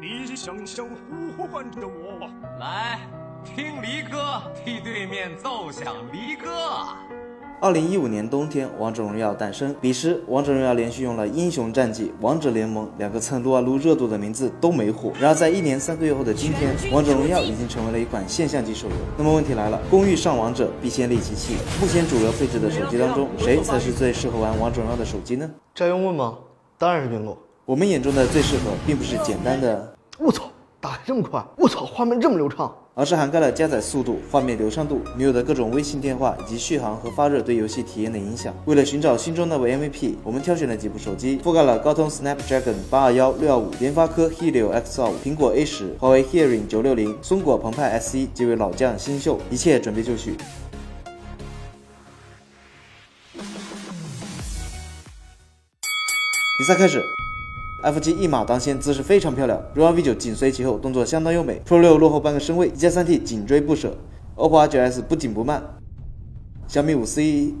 [0.00, 0.86] 你想想
[1.36, 2.28] 呼唤着我，
[2.60, 3.00] 来
[3.44, 6.48] 听离歌，替对面奏响离歌。
[7.60, 9.74] 二零一五年冬天，王者荣耀诞生。
[9.80, 15.12] 彼时，王者荣耀连续用了《英雄战绩》《王者联盟》两个蹭撸啊撸热度的名字都没火。
[15.18, 18.94] 然而，在一年三个月后的今天， 王者荣耀已经成为了一款现象级手游。
[19.16, 21.56] 那么问题来了，工欲上王者，必先利其器。
[21.80, 25.50] 目前主流配置的手机当中，谁才是最适合玩王者荣耀的手机呢？
[25.74, 26.38] 这用问吗？
[26.78, 27.36] 当然是苹果。
[27.68, 30.50] 我们眼中的最适合，并不是简单的“我操，
[30.80, 32.74] 打开这么快，我操，画面这么流畅”。
[32.96, 38.54] 而是涵盖了加载速度、画面流畅度、女友的各种微信电话以及续航和发热对游戏体验的影响。
[38.64, 50.38] 为了寻找心中那位 MVP，我们挑选了几部手机，覆盖了高通 Snapdragon 八二幺六二五、联发科 Helio X 二五、苹果 A 十、华为 Hearing 九六零、松果澎湃 S 一几位老将新秀，一切准备就绪。
[56.58, 57.04] 比赛开始。
[57.80, 59.62] F 七一马当先，姿势非常漂亮。
[59.72, 61.62] 荣耀 V 九紧随其后，动作相当优美。
[61.64, 63.96] Pro 六落后半个身位，一加三 T 紧追不舍。
[64.34, 65.62] OPPO R 九 S 不紧不慢。
[66.66, 67.54] 小米五 C。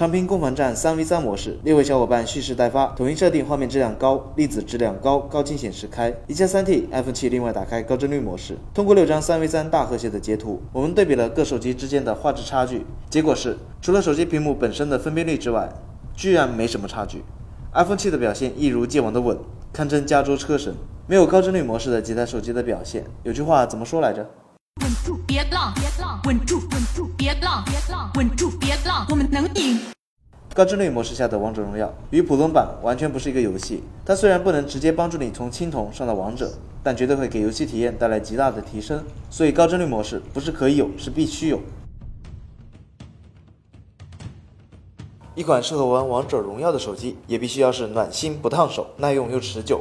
[0.00, 6.10] 长屏攻防战三 v 三模式，六位小伙伴蓄势待发，统一设定画面质量高，粒子质量高，高清显示开。
[6.26, 15.68] 一加三 T iPhone 七另外打开高帧率模式，通过六张三 v 三大和谐的截图，我们对比了各手机之间的画质差距，结果是除了手机屏幕本身的分辨率之外，
[16.16, 17.22] 居然没什么差距。
[17.74, 19.36] iPhone 七的表现一如既往的稳，
[19.70, 20.72] 堪称加州车神。
[21.06, 24.30] 没有高帧率模式的几台手机的表现，有句话怎么说来着？
[25.30, 29.78] 别浪，别浪，稳住，稳住，别浪，别浪，稳住，别浪，我们能赢。
[30.52, 33.84] 高帧率模式下的王者荣耀与普通版完全不是一个游戏。
[34.04, 39.04] 它虽然不能直接帮助你从青铜上到王者，但绝对会给游戏体验带来极大的提升。
[39.30, 41.60] 所以高帧率模式不是可以有，是必须有。
[45.36, 49.80] 一款适合玩王者荣耀的手机，也必须要是暖心不烫手，耐用又持久。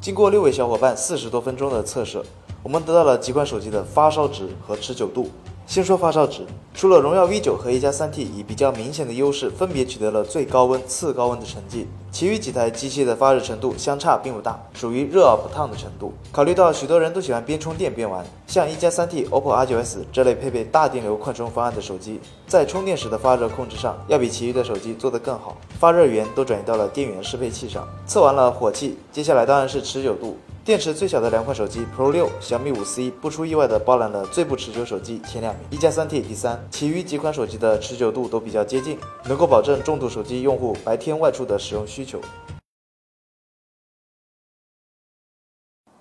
[0.00, 2.22] 经过六位小伙伴四十多分钟的测试。
[2.62, 5.30] 我们得到了几款手机的发烧值和持久度。
[5.66, 6.44] 先说发烧值，
[6.74, 16.12] 除了荣耀 V 九和一加三 T 以比较明显的优势，分别取得了最高温、次高温的成绩，其余几台机器的发热程度相差并不大，属于热而不烫的程度。
[16.32, 27.86] 考虑到许多人都喜欢边充电边玩，像一加三 T、OPPO R9s 这类配备大电流快充方案的手机，在充电时的发热控制上要比其余的手机做得更好，发热源都转移到了电源适配器上。
[28.08, 30.36] 测完了火气，接下来当然是持久度。
[30.62, 42.20] 电池最小的两款手机 Pro 六、小米五 C 不出意外的包揽了最不持久手机前两名，一加三 T 第三，其余几款手机的持久度都比较接近，能够保证重度手机用户白天外出的使用需求。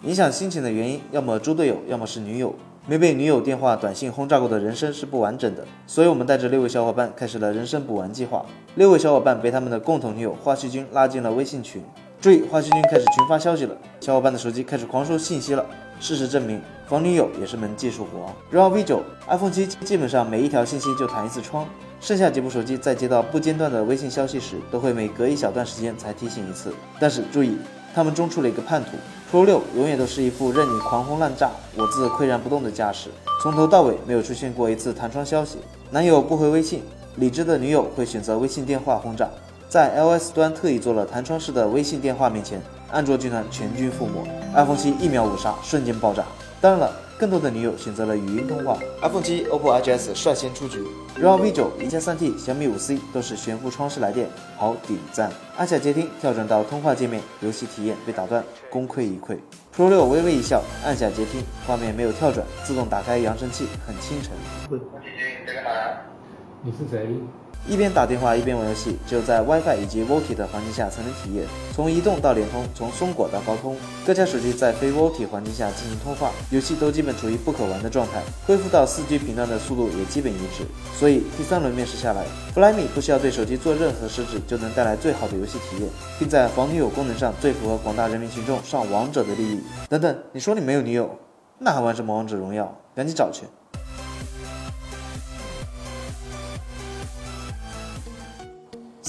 [0.01, 2.53] 影响心情的原因，要么猪队友，要么是女友。
[2.85, 8.45] 没被女友电话、短信轰炸过的人生是不完整的，所以我们带着六位小伙伴开始了人生补完计划。
[8.75, 11.81] 六位小伙伴被他们的共同女友花絮君拉进了微信群。
[12.21, 15.65] 注意，花絮君开始群发消息了，小伙伴的手机开始狂收信息了。
[16.01, 18.29] 事实证明，防女友也是门技术活。
[18.49, 21.65] 荣耀 V 九、iPhone 七基本上每一条信息就弹一次窗，
[22.01, 26.73] 剩下几部手机在接到不间断的微信消息时，都会每隔一小段时间才提醒一次。
[26.99, 27.57] 但是注意，
[27.95, 28.91] 他们中出了一个叛徒。
[29.31, 33.09] Pro 六永远都是一副任你狂轰滥炸，我自岿然不动的架势，
[33.41, 35.59] 从头到尾没有出现过一次弹窗消息。
[35.89, 36.83] 男友不回微信，
[37.15, 39.29] 理智的女友会选择微信电话轰炸。
[39.69, 42.59] 在 iOS 端特意做了弹窗式的微信电话面前，
[42.91, 46.25] 安卓军团全军覆没，iPhone 七一秒五杀，瞬间爆炸。
[46.59, 46.91] 当然了。
[47.19, 50.81] 更多的女友选择了语音通话，iPhone 七、OPPO R9s 率先出局，
[51.17, 55.29] 荣耀 V 九、一加三 T、小米五 C 都是悬浮窗式来电，好点赞。
[55.57, 59.37] 按下接听，跳转到通话界面，游戏体验被打断，功亏一篑。
[59.75, 64.31] Pro 六微微一笑，按下接听，画面没有跳转，自动打开扬声器，很清晨。
[66.63, 67.17] 你是谁？
[67.67, 71.45] 一边打电话一边玩游戏，只有在 WiFi 以及 VoLTE 的环境下才能体验。
[71.75, 78.23] 从移动到联通，从松果到高通，各家手机在非 VoLTE 环境下进行通话，游戏都基本处于不可玩的状态。
[78.47, 80.65] 恢复到 4G 频段的速度也基本一致。
[80.97, 82.25] 所以第三轮面试下来
[82.55, 89.59] ，Flyme 不需要对手机做任何设置，就能带来最好的游戏体验，并在防女友功能上最符合广大人民群众上王者的利益。
[89.87, 91.19] 等等，你说你没有女友，
[91.59, 92.75] 那还玩什么王者荣耀？
[92.95, 93.43] 赶紧找去！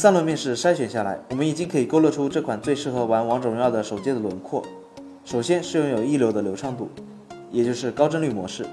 [0.01, 4.65] 三轮面试筛选下来，我们已经可以勾勒出这款最适合玩王者荣耀的手机的轮廓。
[5.27, 6.89] 首先是拥有一流的流畅度，
[7.51, 8.65] 也就是高帧率模式。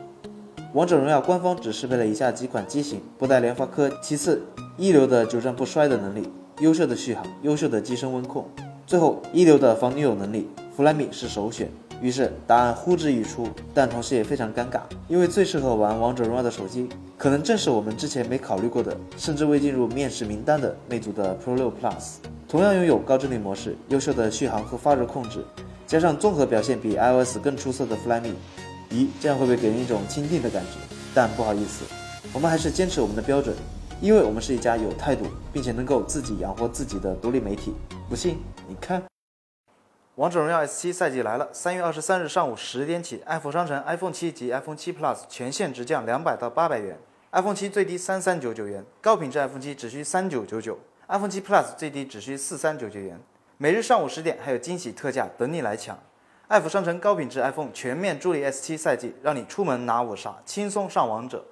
[0.72, 3.92] 王者荣耀官方只适配了以下几款机型，不带联发科。
[4.02, 4.42] 其次，
[4.78, 6.30] 一流的久战不衰的能力，
[6.60, 8.48] 优秀的续航，优秀的机身温控。
[8.86, 10.48] 最后，一流的防女友能力，
[10.78, 11.70] 弗莱米是首选。
[12.02, 22.16] 于是答案呼之欲出，但同时也非常尴尬，因为最适合玩王者荣耀的手机，可能正是我们之前没考虑过的，甚至未进入面试名单的魅族的 Pro 6 Plus。
[22.48, 25.44] 同样拥有高帧率模式、优秀的续航和发热控制，
[25.86, 28.34] 加上综合表现比 iOS 更出色的 Flyme，
[28.92, 30.80] 咦，这样会不会给人一种钦定的感觉？
[31.14, 31.84] 但不好意思，
[32.32, 33.56] 我们还是坚持我们的标准，
[34.00, 37.74] 因为我们是一家有态度并且能够自己养活自己的独立媒体。
[38.08, 39.02] 不信你看，
[40.18, 46.98] 《王者荣耀 S7》赛季来了，三月二十三日上午十点起爱疯商城 iPhone 七及 iPhone 七 Plus 全线直降两百到八百元
[47.34, 50.80] ，iPhone 七最低三三九九元，高品质 iPhone 七只需三九九九。
[51.08, 53.20] iPhone 7 Plus 最低只需四三九九元，
[53.60, 55.96] 每日上午十点还有惊喜特价等你来抢。
[56.48, 61.46] 爱抚商城高品质 iPhone 全面助力 S7 赛季，让你出门拿五杀，轻松上王者。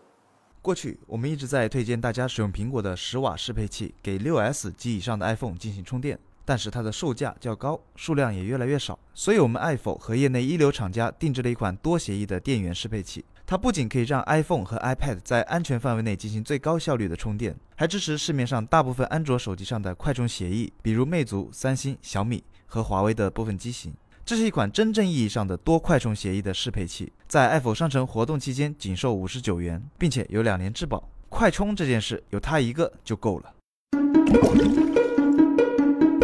[0.64, 13.26] 过去我们一直在推荐大家使用苹果的十瓦适配器给 6S 及以上的 iPhone 进行充电，但是它的售价较高，数量也越来越少，所以我们爱否和业内一流厂家定制了一款多协议的电源适配器。
[13.48, 23.94] 它不仅可以让 iPhone 和 iPad 在安全范围内进行最高效率的充电，还支持市面上大部分安卓手机上的快充协议，比如魅族、三星、小米和华为的部分机型。
[24.26, 31.08] 这是一款真正意义上的多快充协议的适配器，在 iPhone 商城活动期间仅售五十九元，并且有两年质保。
[31.30, 33.54] 快充这件事有它一个就够了。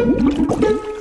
[0.04, 0.91] you